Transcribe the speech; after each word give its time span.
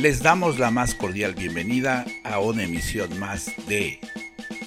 Les 0.00 0.22
damos 0.22 0.58
la 0.58 0.70
más 0.70 0.94
cordial 0.94 1.34
bienvenida 1.34 2.06
a 2.24 2.38
una 2.38 2.62
emisión 2.62 3.18
más 3.18 3.50
de 3.68 4.00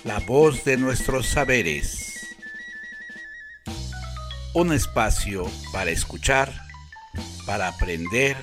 La 0.04 0.20
voz 0.20 0.64
de 0.64 0.78
nuestros 0.78 1.26
saberes. 1.26 2.36
Un 4.54 4.72
espacio 4.72 5.50
para 5.72 5.90
escuchar, 5.90 6.54
para 7.48 7.70
aprender 7.70 8.38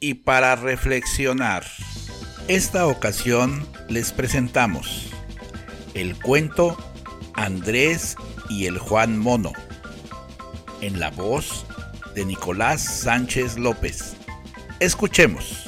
y 0.00 0.14
para 0.14 0.56
reflexionar. 0.56 1.64
Esta 2.48 2.88
ocasión 2.88 3.64
les 3.88 4.10
presentamos 4.10 5.12
el 5.94 6.18
cuento 6.18 6.76
Andrés 7.34 8.16
y 8.48 8.66
el 8.66 8.78
Juan 8.78 9.16
Mono, 9.16 9.52
en 10.80 10.98
la 10.98 11.10
voz 11.10 11.64
de 12.16 12.24
Nicolás 12.24 12.82
Sánchez 12.82 13.58
López. 13.58 14.16
Escuchemos. 14.80 15.63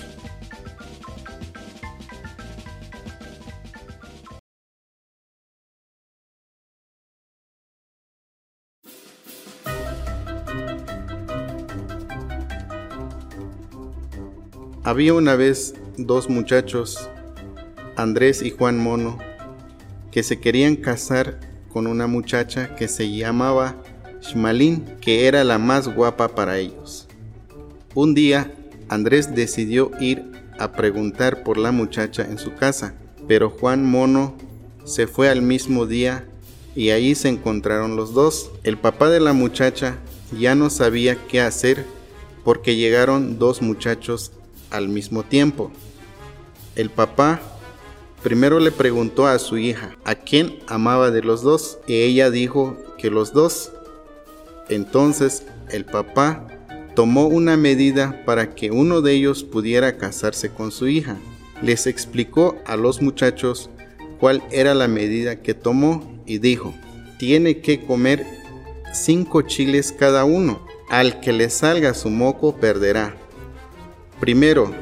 Había 14.87 15.15
una 15.15 15.35
vez 15.35 15.75
dos 15.99 16.31
muchachos, 16.31 17.11
Andrés 17.97 18.41
y 18.41 18.53
Juan 18.53 18.79
Mono, 18.79 19.19
que 20.13 20.23
se 20.23 20.39
querían 20.39 20.77
casar 20.77 21.41
con 21.73 21.89
una 21.89 22.07
muchacha 22.07 22.77
que 22.77 22.87
se 22.87 23.11
llamaba 23.11 23.83
Shmalin, 24.23 24.85
que 25.01 25.27
era 25.27 25.43
la 25.43 25.59
más 25.59 25.93
guapa 25.93 26.37
para 26.37 26.59
ellos. 26.59 27.09
Un 27.97 28.15
día, 28.15 28.55
Andrés 28.89 29.35
decidió 29.35 29.91
ir 29.99 30.23
a 30.57 30.71
preguntar 30.71 31.43
por 31.43 31.59
la 31.59 31.73
muchacha 31.73 32.23
en 32.23 32.39
su 32.39 32.55
casa, 32.55 32.95
pero 33.27 33.51
Juan 33.51 33.85
Mono 33.85 34.37
se 34.85 35.09
fue 35.09 35.29
al 35.29 35.43
mismo 35.43 35.87
día 35.87 36.29
y 36.77 36.91
ahí 36.91 37.17
se 37.17 37.29
encontraron 37.29 37.97
los 37.97 38.15
dos. 38.15 38.53
El 38.63 38.79
papá 38.79 39.11
de 39.11 39.19
la 39.19 39.33
muchacha 39.33 39.99
ya 40.39 40.55
no 40.55 40.71
sabía 40.71 41.17
qué 41.27 41.41
hacer 41.41 41.85
porque 42.45 42.77
llegaron 42.77 43.41
dos 43.41 43.63
muchachos 43.63 44.31
al 44.71 44.89
mismo 44.89 45.23
tiempo. 45.23 45.71
El 46.75 46.91
papá 46.91 47.41
primero 48.23 48.59
le 48.59 48.73
preguntó 48.73 49.27
a 49.27 49.39
su 49.39 49.59
hija 49.59 49.97
a 50.05 50.15
quién 50.15 50.59
amaba 50.67 51.11
de 51.11 51.23
los 51.23 51.43
dos 51.43 51.79
y 51.87 51.95
ella 52.03 52.31
dijo 52.31 52.77
que 52.99 53.11
los 53.11 53.33
dos. 53.33 53.73
Entonces 54.69 55.45
el 55.71 55.85
papá 55.85 56.47
tomó 56.95 57.27
una 57.27 57.57
medida 57.57 58.23
para 58.25 58.55
que 58.55 58.71
uno 58.71 59.01
de 59.03 59.13
ellos 59.13 59.45
pudiera 59.45 59.97
casarse 59.97 60.51
con 60.51 60.73
su 60.73 60.89
hija. 60.89 61.17
Les 61.63 61.87
explicó 61.87 62.57
a 62.67 62.77
los 62.77 63.01
muchachos 63.01 63.71
cuál 64.19 64.43
era 64.51 64.75
la 64.75 64.89
medida 64.89 65.43
que 65.43 65.55
tomó 65.55 66.21
y 66.27 66.39
dijo, 66.39 66.75
tiene 67.19 67.61
que 67.61 67.85
comer 67.85 68.27
cinco 68.93 69.43
chiles 69.43 69.93
cada 69.93 70.25
uno. 70.25 70.67
Al 70.89 71.21
que 71.21 71.33
le 71.33 71.51
salga 71.51 71.95
su 71.95 72.11
moco 72.11 72.57
perderá. 72.57 73.17
Primero 74.21 74.73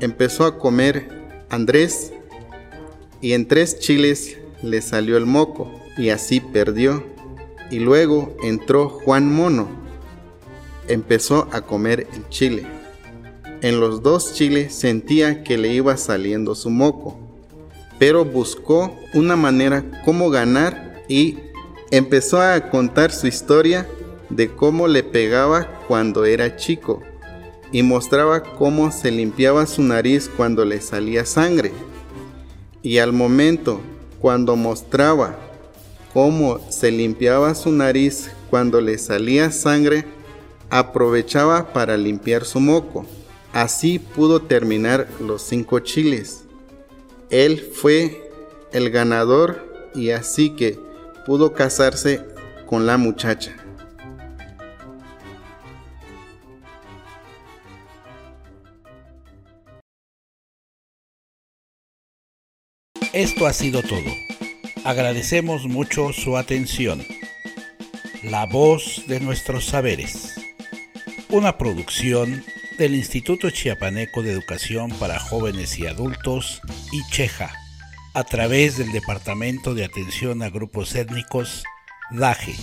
empezó 0.00 0.44
a 0.44 0.58
comer 0.58 1.08
Andrés 1.48 2.12
y 3.22 3.32
en 3.32 3.48
tres 3.48 3.78
chiles 3.78 4.36
le 4.62 4.82
salió 4.82 5.16
el 5.16 5.24
moco 5.24 5.72
y 5.96 6.10
así 6.10 6.40
perdió. 6.40 7.02
Y 7.70 7.78
luego 7.78 8.36
entró 8.42 8.90
Juan 8.90 9.32
Mono. 9.32 9.68
Empezó 10.88 11.48
a 11.52 11.62
comer 11.62 12.06
el 12.12 12.28
chile. 12.28 12.66
En 13.62 13.80
los 13.80 14.02
dos 14.02 14.34
chiles 14.34 14.74
sentía 14.74 15.42
que 15.42 15.56
le 15.56 15.72
iba 15.72 15.96
saliendo 15.96 16.54
su 16.54 16.68
moco, 16.68 17.18
pero 17.98 18.26
buscó 18.26 18.94
una 19.14 19.36
manera 19.36 20.02
cómo 20.04 20.28
ganar 20.28 21.02
y 21.08 21.38
empezó 21.90 22.42
a 22.42 22.68
contar 22.68 23.10
su 23.10 23.26
historia 23.26 23.86
de 24.28 24.48
cómo 24.48 24.86
le 24.86 25.02
pegaba 25.02 25.80
cuando 25.88 26.26
era 26.26 26.56
chico 26.56 27.02
y 27.72 27.82
mostraba 27.82 28.42
cómo 28.42 28.92
se 28.92 29.10
limpiaba 29.10 29.66
su 29.66 29.82
nariz 29.82 30.30
cuando 30.36 30.64
le 30.64 30.80
salía 30.80 31.24
sangre. 31.24 31.72
Y 32.82 32.98
al 32.98 33.12
momento, 33.12 33.80
cuando 34.20 34.54
mostraba 34.56 35.36
cómo 36.12 36.60
se 36.70 36.90
limpiaba 36.90 37.54
su 37.54 37.72
nariz 37.72 38.30
cuando 38.50 38.80
le 38.80 38.98
salía 38.98 39.50
sangre, 39.50 40.04
aprovechaba 40.68 41.72
para 41.72 41.96
limpiar 41.96 42.44
su 42.44 42.60
moco. 42.60 43.06
Así 43.52 43.98
pudo 43.98 44.40
terminar 44.42 45.08
los 45.20 45.42
cinco 45.42 45.80
chiles. 45.80 46.44
Él 47.30 47.60
fue 47.60 48.30
el 48.72 48.90
ganador 48.90 49.90
y 49.94 50.10
así 50.10 50.50
que 50.50 50.78
pudo 51.26 51.52
casarse 51.54 52.20
con 52.66 52.86
la 52.86 52.98
muchacha. 52.98 53.61
Esto 63.12 63.46
ha 63.46 63.52
sido 63.52 63.82
todo. 63.82 64.10
Agradecemos 64.84 65.66
mucho 65.66 66.14
su 66.14 66.38
atención. 66.38 67.04
La 68.22 68.46
voz 68.46 69.04
de 69.06 69.20
nuestros 69.20 69.66
saberes. 69.66 70.40
Una 71.28 71.58
producción 71.58 72.42
del 72.78 72.94
Instituto 72.94 73.50
Chiapaneco 73.50 74.22
de 74.22 74.32
Educación 74.32 74.90
para 74.92 75.18
Jóvenes 75.18 75.78
y 75.78 75.86
Adultos, 75.86 76.62
ICHEJA, 76.90 77.52
a 78.14 78.24
través 78.24 78.78
del 78.78 78.92
Departamento 78.92 79.74
de 79.74 79.84
Atención 79.84 80.42
a 80.42 80.48
Grupos 80.48 80.94
Étnicos, 80.94 81.64
DAGE, 82.12 82.54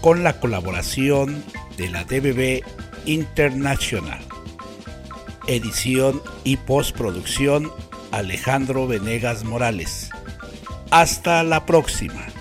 con 0.00 0.22
la 0.22 0.38
colaboración 0.38 1.44
de 1.76 1.90
la 1.90 2.04
DBB 2.04 2.62
International. 3.06 4.24
Edición 5.48 6.22
y 6.44 6.58
postproducción 6.58 7.72
Alejandro 8.16 8.86
Venegas 8.86 9.44
Morales. 9.44 10.10
Hasta 10.90 11.42
la 11.42 11.66
próxima. 11.66 12.33